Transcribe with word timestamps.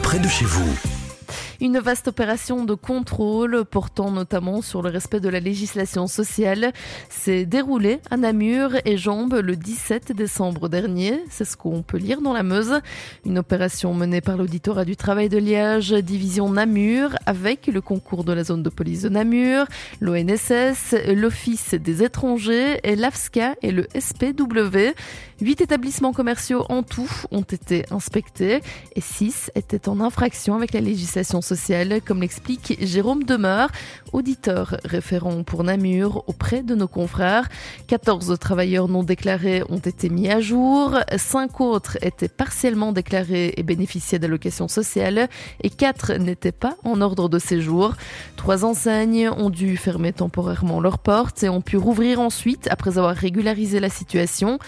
près 0.00 0.18
de 0.18 0.28
chez 0.28 0.44
vous. 0.44 1.01
Une 1.62 1.78
vaste 1.78 2.08
opération 2.08 2.64
de 2.64 2.74
contrôle 2.74 3.64
portant 3.64 4.10
notamment 4.10 4.62
sur 4.62 4.82
le 4.82 4.90
respect 4.90 5.20
de 5.20 5.28
la 5.28 5.38
législation 5.38 6.08
sociale 6.08 6.72
s'est 7.08 7.44
déroulée 7.44 8.00
à 8.10 8.16
Namur 8.16 8.72
et 8.84 8.96
Jambes 8.96 9.34
le 9.34 9.54
17 9.54 10.10
décembre 10.10 10.68
dernier. 10.68 11.22
C'est 11.30 11.44
ce 11.44 11.56
qu'on 11.56 11.82
peut 11.82 11.98
lire 11.98 12.20
dans 12.20 12.32
la 12.32 12.42
Meuse. 12.42 12.80
Une 13.24 13.38
opération 13.38 13.94
menée 13.94 14.20
par 14.20 14.38
l'auditorat 14.38 14.84
du 14.84 14.96
travail 14.96 15.28
de 15.28 15.38
Liège, 15.38 15.92
division 15.92 16.50
Namur, 16.50 17.10
avec 17.26 17.68
le 17.68 17.80
concours 17.80 18.24
de 18.24 18.32
la 18.32 18.42
zone 18.42 18.64
de 18.64 18.68
police 18.68 19.02
de 19.02 19.10
Namur, 19.10 19.66
l'ONSS, 20.00 20.96
l'Office 21.14 21.74
des 21.74 22.02
étrangers, 22.02 22.80
l'AFSCA 22.82 23.54
et 23.62 23.70
le 23.70 23.86
SPW. 23.96 24.96
Huit 25.40 25.60
établissements 25.60 26.12
commerciaux 26.12 26.64
en 26.68 26.82
tout 26.82 27.10
ont 27.30 27.42
été 27.42 27.84
inspectés 27.90 28.60
et 28.94 29.00
six 29.00 29.50
étaient 29.54 29.88
en 29.88 30.00
infraction 30.00 30.54
avec 30.54 30.72
la 30.72 30.80
législation 30.80 31.40
sociale 31.40 31.51
comme 32.04 32.20
l'explique 32.20 32.78
Jérôme 32.80 33.24
Demeur, 33.24 33.68
auditeur 34.12 34.76
référent 34.84 35.42
pour 35.42 35.64
Namur 35.64 36.24
auprès 36.26 36.62
de 36.62 36.74
nos 36.74 36.88
confrères. 36.88 37.48
14 37.88 38.38
travailleurs 38.38 38.88
non 38.88 39.02
déclarés 39.02 39.62
ont 39.68 39.78
été 39.78 40.08
mis 40.08 40.30
à 40.30 40.40
jour, 40.40 40.98
5 41.14 41.60
autres 41.60 41.98
étaient 42.02 42.28
partiellement 42.28 42.92
déclarés 42.92 43.52
et 43.56 43.62
bénéficiaient 43.62 44.18
d'allocations 44.18 44.68
sociales 44.68 45.28
et 45.62 45.70
4 45.70 46.14
n'étaient 46.14 46.52
pas 46.52 46.76
en 46.84 47.00
ordre 47.00 47.28
de 47.28 47.38
séjour. 47.38 47.94
Trois 48.36 48.64
enseignes 48.64 49.28
ont 49.28 49.50
dû 49.50 49.76
fermer 49.76 50.12
temporairement 50.12 50.80
leurs 50.80 50.98
portes 50.98 51.42
et 51.42 51.48
ont 51.48 51.60
pu 51.60 51.76
rouvrir 51.76 52.20
ensuite 52.20 52.68
après 52.70 52.98
avoir 52.98 53.14
régularisé 53.14 53.78
la 53.78 53.90
situation. 53.90 54.58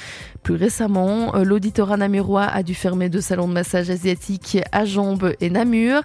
Plus 0.43 0.57
récemment, 0.57 1.33
l'auditorat 1.43 1.97
namurois 1.97 2.45
a 2.45 2.63
dû 2.63 2.75
fermer 2.75 3.09
deux 3.09 3.23
salons 3.23 3.49
de 3.49 3.55
massage 3.55 3.89
asiatique 3.89 4.59
à 4.73 4.85
Jambes 4.85 5.35
et 5.41 5.49
Namur. 5.49 6.03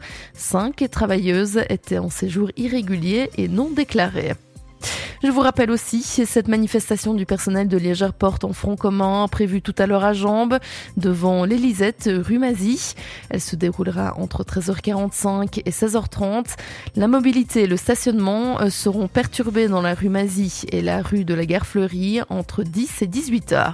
Cinq 0.70 0.92
travailleuses 0.92 1.62
étaient 1.70 1.98
en 1.98 2.12
séjour 2.12 2.52
irrégulier 2.56 3.32
et 3.38 3.48
non 3.48 3.72
déclaré. 3.72 4.34
Je 5.22 5.32
vous 5.32 5.42
rappelle 5.42 5.70
aussi 5.70 6.02
cette 6.02 6.48
manifestation 6.48 7.14
du 7.14 7.26
personnel 7.26 7.68
de 7.68 7.78
Liège 7.78 8.06
porte 8.18 8.46
en 8.46 8.54
front 8.54 8.78
commun 8.78 9.28
prévue 9.28 9.62
tout 9.62 9.76
à 9.78 9.86
l'heure 9.86 10.06
à 10.06 10.14
Jambes 10.14 10.60
devant 10.96 11.44
l'Élysette 11.44 12.10
rue 12.10 12.40
Mazy. 12.40 12.96
Elle 13.30 13.42
se 13.42 13.58
déroulera 13.58 14.18
entre 14.18 14.46
13h45 14.46 15.62
et 15.66 15.72
16h30. 15.72 16.56
La 16.96 17.10
mobilité 17.10 17.64
et 17.64 17.68
le 17.68 17.76
stationnement 17.76 18.62
euh, 18.62 18.70
seront 18.70 19.10
perturbés 19.10 19.68
dans 19.68 19.82
la 19.82 19.94
rue 19.94 20.08
Mazy 20.08 20.64
et 20.72 20.82
la 20.82 21.02
rue 21.02 21.26
de 21.26 21.34
la 21.34 21.46
Gare 21.46 21.66
Fleurie 21.66 22.22
entre 22.30 22.64
10 22.64 23.02
et 23.02 23.08
18h. 23.08 23.74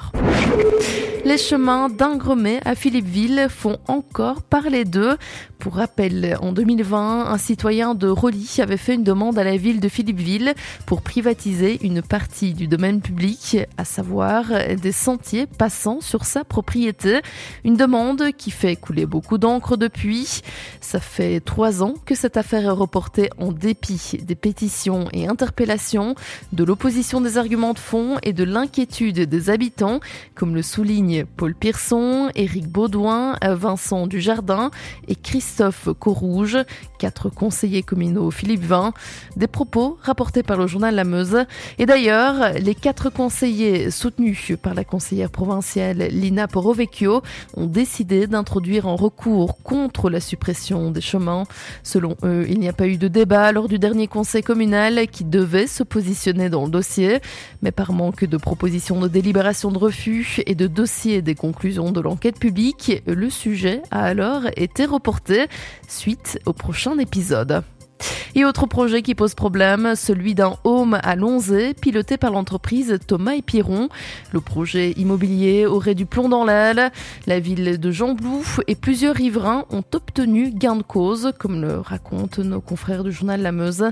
Les 1.26 1.38
chemins 1.40 1.90
d'Ingremé 1.90 2.60
à 2.66 2.76
Philippeville 2.76 3.48
font 3.50 3.78
encore 3.88 4.44
parler 4.44 4.86
d'eux. 4.86 5.18
Pour 5.58 5.76
rappel, 5.76 6.38
en 6.42 6.52
2020, 6.52 7.26
un 7.26 7.38
citoyen 7.40 7.96
de 7.96 8.08
Roli 8.08 8.58
avait 8.60 8.78
fait 8.78 8.94
une 8.94 9.04
demande 9.04 9.40
à 9.40 9.44
la 9.44 9.58
ville 9.58 9.80
de 9.80 9.90
Philippeville 9.90 10.54
pour 10.86 11.02
privatiser 11.02 11.35
une 11.82 12.02
partie 12.02 12.54
du 12.54 12.68
domaine 12.68 13.02
public, 13.02 13.58
à 13.78 13.86
savoir 13.86 14.46
des 14.82 14.92
sentiers 14.92 15.46
passant 15.46 16.02
sur 16.02 16.26
sa 16.26 16.44
propriété. 16.44 17.22
Une 17.64 17.76
demande 17.76 18.32
qui 18.38 18.52
fait 18.52 18.76
couler 18.76 19.06
beaucoup 19.06 19.38
d'encre 19.38 19.78
depuis. 19.78 20.42
Ça 20.82 21.00
fait 21.00 21.40
trois 21.42 21.84
ans 21.84 21.94
que 22.06 22.16
cette 22.16 22.38
affaire 22.38 22.64
est 22.64 22.70
reportée 22.70 23.30
en 23.38 23.52
dépit 23.52 24.18
des 24.22 24.36
pétitions 24.36 25.08
et 25.14 25.28
interpellations, 25.28 26.16
de 26.54 26.64
l'opposition 26.64 27.22
des 27.22 27.38
arguments 27.38 27.74
de 27.74 27.80
fond 27.80 28.18
et 28.24 28.34
de 28.34 28.44
l'inquiétude 28.44 29.20
des 29.20 29.50
habitants, 29.50 30.00
comme 30.36 30.56
le 30.56 30.64
souligne 30.64 31.26
Paul 31.38 31.54
Pierson, 31.54 32.30
Éric 32.36 32.68
Baudouin, 32.68 33.36
Vincent 33.44 34.08
Dujardin 34.08 34.72
et 35.08 35.16
Christophe 35.16 35.90
Corrouge, 36.00 36.58
quatre 36.98 37.30
conseillers 37.30 37.84
communaux 37.84 38.32
Philippe 38.32 38.64
Vin. 38.64 38.94
Des 39.36 39.48
propos 39.48 39.98
rapportés 40.02 40.44
par 40.44 40.58
le 40.58 40.66
journal 40.66 40.96
La 40.96 41.04
Meuse. 41.04 41.25
Et 41.78 41.86
d'ailleurs, 41.86 42.54
les 42.54 42.76
quatre 42.76 43.10
conseillers 43.10 43.92
soutenus 43.92 44.54
par 44.62 44.74
la 44.74 44.84
conseillère 44.84 45.30
provinciale 45.30 46.08
Lina 46.12 46.48
Porovecchio 46.48 47.22
ont 47.56 47.66
décidé 47.66 48.28
d'introduire 48.28 48.88
un 48.88 48.96
recours 48.96 49.62
contre 49.64 50.10
la 50.10 50.20
suppression 50.20 50.92
des 50.92 51.02
chemins. 51.02 51.44
Selon 51.84 52.16
eux, 52.24 52.46
il 52.50 52.60
n'y 52.60 52.70
a 52.70 52.74
pas 52.74 52.88
eu 52.88 52.98
de 52.98 53.08
débat 53.08 53.52
lors 53.52 53.68
du 53.68 53.80
dernier 53.80 54.08
conseil 54.08 54.44
communal 54.44 55.08
qui 55.08 55.24
devait 55.24 55.68
se 55.68 55.84
positionner 55.84 56.50
dans 56.50 56.66
le 56.66 56.72
dossier, 56.72 57.20
mais 57.62 57.72
par 57.72 57.94
manque 57.94 58.26
de 58.26 58.38
propositions 58.38 59.00
de 59.00 59.08
délibération 59.08 59.72
de 59.72 59.78
refus 59.78 60.42
et 60.46 60.56
de 60.56 60.68
dossiers 60.68 61.22
des 61.22 61.36
conclusions 61.36 61.92
de 61.92 62.02
l'enquête 62.02 62.40
publique, 62.40 63.02
le 63.06 63.30
sujet 63.30 63.82
a 63.92 64.04
alors 64.04 64.44
été 64.56 64.86
reporté 64.86 65.46
suite 65.88 66.40
au 66.46 66.54
prochain 66.54 66.98
épisode. 66.98 67.64
Et 68.38 68.44
autre 68.44 68.66
projet 68.66 69.02
qui 69.02 69.16
pose 69.16 69.34
problème, 69.34 69.96
celui 69.96 70.36
d'un 70.36 70.58
home 70.66 71.00
à 71.02 71.16
Lonzé, 71.16 71.74
piloté 71.74 72.18
par 72.18 72.32
l'entreprise 72.32 73.00
Thomas 73.08 73.36
et 73.36 73.42
Piron. 73.42 73.88
Le 74.34 74.42
projet 74.42 74.92
immobilier 74.98 75.66
aurait 75.66 75.96
du 75.96 76.06
plomb 76.06 76.28
dans 76.28 76.44
l'aile. 76.44 76.92
La 77.28 77.40
ville 77.40 77.80
de 77.80 77.92
Jamblouf 77.92 78.60
et 78.68 78.76
plusieurs 78.76 79.16
riverains 79.16 79.64
ont 79.70 79.86
obtenu 79.94 80.52
gain 80.52 80.76
de 80.76 80.84
cause, 80.84 81.32
comme 81.40 81.62
le 81.62 81.80
racontent 81.80 82.44
nos 82.44 82.60
confrères 82.60 83.06
du 83.06 83.14
journal 83.14 83.42
La 83.42 83.54
Meuse. 83.54 83.86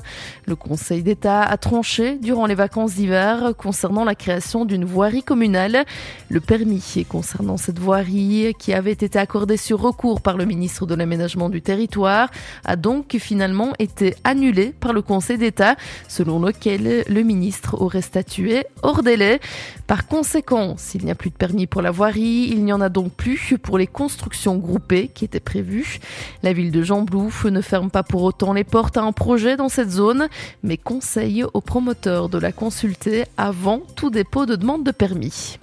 Le 0.45 0.57
Conseil 0.57 1.03
d'État 1.03 1.41
a 1.41 1.55
tranché 1.55 2.17
durant 2.17 2.45
les 2.45 2.55
vacances 2.55 2.95
d'hiver 2.95 3.53
concernant 3.57 4.03
la 4.03 4.13
création 4.13 4.65
d'une 4.65 4.83
voirie 4.83 5.23
communale. 5.23 5.85
Le 6.27 6.41
permis 6.41 7.05
concernant 7.07 7.55
cette 7.55 7.79
voirie, 7.79 8.53
qui 8.59 8.73
avait 8.73 8.91
été 8.91 9.17
accordé 9.17 9.55
sur 9.55 9.79
recours 9.79 10.19
par 10.19 10.35
le 10.35 10.43
ministre 10.43 10.85
de 10.85 10.95
l'Aménagement 10.95 11.47
du 11.47 11.61
Territoire, 11.61 12.29
a 12.65 12.75
donc 12.75 13.15
finalement 13.21 13.71
été 13.79 14.15
annulé 14.33 14.73
par 14.79 14.93
le 14.93 15.03
Conseil 15.03 15.37
d'État, 15.37 15.75
selon 16.07 16.39
lequel 16.39 17.03
le 17.07 17.21
ministre 17.21 17.79
aurait 17.79 18.01
statué 18.01 18.65
hors 18.81 19.03
délai. 19.03 19.39
Par 19.85 20.07
conséquent, 20.07 20.73
s'il 20.75 21.05
n'y 21.05 21.11
a 21.11 21.15
plus 21.15 21.29
de 21.29 21.35
permis 21.35 21.67
pour 21.67 21.83
la 21.83 21.91
voirie, 21.91 22.49
il 22.51 22.65
n'y 22.65 22.73
en 22.73 22.81
a 22.81 22.89
donc 22.89 23.11
plus 23.13 23.55
pour 23.61 23.77
les 23.77 23.85
constructions 23.85 24.57
groupées 24.57 25.09
qui 25.13 25.23
étaient 25.23 25.39
prévues. 25.39 25.99
La 26.41 26.51
ville 26.51 26.71
de 26.71 26.81
Jamblouf 26.81 27.45
ne 27.45 27.61
ferme 27.61 27.91
pas 27.91 28.01
pour 28.01 28.23
autant 28.23 28.53
les 28.53 28.63
portes 28.63 28.97
à 28.97 29.03
un 29.03 29.11
projet 29.11 29.55
dans 29.55 29.69
cette 29.69 29.91
zone, 29.91 30.27
mais 30.63 30.77
conseille 30.77 31.43
aux 31.53 31.61
promoteurs 31.61 32.27
de 32.27 32.39
la 32.39 32.51
consulter 32.51 33.25
avant 33.37 33.81
tout 33.95 34.09
dépôt 34.09 34.47
de 34.47 34.55
demande 34.55 34.83
de 34.83 34.91
permis. 34.91 35.59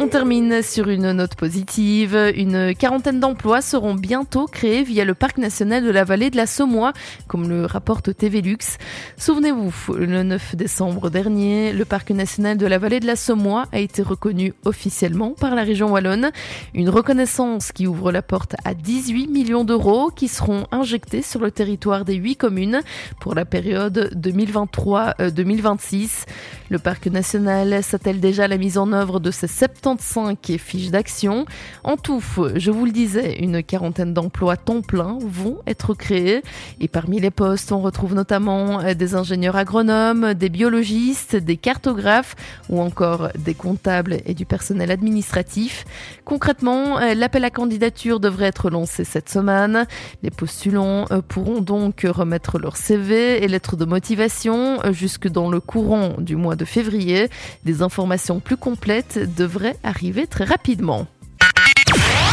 On 0.00 0.06
termine 0.06 0.62
sur 0.62 0.88
une 0.88 1.10
note 1.10 1.34
positive. 1.34 2.16
Une 2.36 2.72
quarantaine 2.74 3.18
d'emplois 3.18 3.60
seront 3.60 3.94
bientôt 3.94 4.46
créés 4.46 4.84
via 4.84 5.04
le 5.04 5.14
parc 5.14 5.38
national 5.38 5.84
de 5.84 5.90
la 5.90 6.04
vallée 6.04 6.30
de 6.30 6.36
la 6.36 6.46
Saumois, 6.46 6.92
comme 7.38 7.48
le 7.48 7.66
rapporte 7.66 8.16
TV 8.16 8.40
Lux. 8.40 8.78
Souvenez-vous, 9.16 9.94
le 9.94 10.24
9 10.24 10.56
décembre 10.56 11.08
dernier, 11.08 11.72
le 11.72 11.84
parc 11.84 12.10
national 12.10 12.56
de 12.56 12.66
la 12.66 12.78
vallée 12.78 12.98
de 12.98 13.06
la 13.06 13.14
Saumois 13.14 13.66
a 13.70 13.78
été 13.78 14.02
reconnu 14.02 14.54
officiellement 14.64 15.34
par 15.38 15.54
la 15.54 15.62
région 15.62 15.92
wallonne. 15.92 16.32
Une 16.74 16.88
reconnaissance 16.88 17.70
qui 17.70 17.86
ouvre 17.86 18.10
la 18.10 18.22
porte 18.22 18.56
à 18.64 18.74
18 18.74 19.28
millions 19.28 19.64
d'euros 19.64 20.10
qui 20.10 20.26
seront 20.26 20.66
injectés 20.72 21.22
sur 21.22 21.40
le 21.40 21.52
territoire 21.52 22.04
des 22.04 22.14
8 22.14 22.36
communes 22.36 22.80
pour 23.20 23.36
la 23.36 23.44
période 23.44 24.10
2023-2026. 24.16 26.24
Le 26.70 26.78
parc 26.78 27.06
national 27.06 27.84
s'attelle 27.84 28.20
déjà 28.20 28.44
à 28.44 28.48
la 28.48 28.58
mise 28.58 28.78
en 28.78 28.92
œuvre 28.92 29.20
de 29.20 29.30
70 29.30 30.38
et 30.48 30.58
fiches 30.58 30.90
d'action. 30.90 31.46
En 31.84 31.96
tout, 31.96 32.22
je 32.56 32.70
vous 32.70 32.84
le 32.84 32.92
disais, 32.92 33.38
une 33.38 33.62
quarantaine 33.62 34.12
d'emplois 34.12 34.56
temps 34.56 34.82
plein 34.82 35.18
vont 35.20 35.58
être 35.66 35.94
créés. 35.94 36.42
Et 36.80 36.88
parmi 36.88 37.20
les 37.20 37.27
postes, 37.30 37.72
on 37.72 37.80
retrouve 37.80 38.14
notamment 38.14 38.80
euh, 38.80 38.94
des 38.94 39.14
ingénieurs 39.14 39.56
agronomes, 39.56 40.34
des 40.34 40.48
biologistes, 40.48 41.36
des 41.36 41.56
cartographes 41.56 42.36
ou 42.68 42.80
encore 42.80 43.28
des 43.38 43.54
comptables 43.54 44.18
et 44.26 44.34
du 44.34 44.46
personnel 44.46 44.90
administratif. 44.90 45.84
Concrètement, 46.24 46.98
euh, 46.98 47.14
l'appel 47.14 47.44
à 47.44 47.50
candidature 47.50 48.20
devrait 48.20 48.46
être 48.46 48.70
lancé 48.70 49.04
cette 49.04 49.28
semaine. 49.28 49.86
Les 50.22 50.30
postulants 50.30 51.06
euh, 51.10 51.20
pourront 51.26 51.60
donc 51.60 52.06
remettre 52.08 52.58
leur 52.58 52.76
CV 52.76 53.42
et 53.42 53.48
lettres 53.48 53.76
de 53.76 53.84
motivation 53.84 54.78
jusque 54.92 55.28
dans 55.28 55.50
le 55.50 55.60
courant 55.60 56.14
du 56.18 56.36
mois 56.36 56.56
de 56.56 56.64
février. 56.64 57.28
Des 57.64 57.82
informations 57.82 58.40
plus 58.40 58.56
complètes 58.56 59.18
devraient 59.36 59.76
arriver 59.82 60.26
très 60.26 60.44
rapidement. 60.44 61.06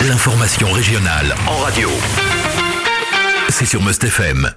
L'information 0.07 0.71
régionale 0.71 1.33
en 1.48 1.57
radio. 1.57 1.89
C'est 3.50 3.65
sur 3.65 3.81
Must 3.81 4.03
FM. 4.03 4.51